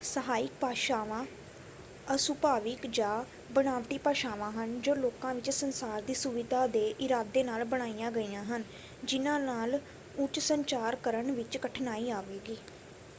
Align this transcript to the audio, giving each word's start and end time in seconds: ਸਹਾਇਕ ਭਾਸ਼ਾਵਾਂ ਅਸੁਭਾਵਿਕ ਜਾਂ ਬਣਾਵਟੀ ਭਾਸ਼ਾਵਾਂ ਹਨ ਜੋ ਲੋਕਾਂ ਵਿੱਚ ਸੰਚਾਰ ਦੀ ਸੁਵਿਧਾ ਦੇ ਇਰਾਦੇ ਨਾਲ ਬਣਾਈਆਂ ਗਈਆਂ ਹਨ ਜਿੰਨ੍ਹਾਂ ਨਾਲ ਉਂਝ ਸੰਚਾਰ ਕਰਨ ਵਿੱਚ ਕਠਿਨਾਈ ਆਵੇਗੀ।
ਸਹਾਇਕ 0.03 0.51
ਭਾਸ਼ਾਵਾਂ 0.59 1.25
ਅਸੁਭਾਵਿਕ 2.07 2.85
ਜਾਂ 2.89 3.23
ਬਣਾਵਟੀ 3.51 3.97
ਭਾਸ਼ਾਵਾਂ 3.99 4.51
ਹਨ 4.53 4.79
ਜੋ 4.81 4.95
ਲੋਕਾਂ 4.95 5.33
ਵਿੱਚ 5.35 5.49
ਸੰਚਾਰ 5.51 6.01
ਦੀ 6.01 6.13
ਸੁਵਿਧਾ 6.15 6.65
ਦੇ 6.69 6.87
ਇਰਾਦੇ 6.99 7.43
ਨਾਲ 7.43 7.63
ਬਣਾਈਆਂ 7.67 8.11
ਗਈਆਂ 8.11 8.43
ਹਨ 8.45 8.63
ਜਿੰਨ੍ਹਾਂ 9.03 9.39
ਨਾਲ 9.41 9.79
ਉਂਝ 10.17 10.37
ਸੰਚਾਰ 10.41 10.95
ਕਰਨ 11.03 11.31
ਵਿੱਚ 11.33 11.57
ਕਠਿਨਾਈ 11.59 12.09
ਆਵੇਗੀ। 12.11 12.57